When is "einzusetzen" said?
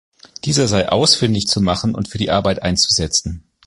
2.63-3.43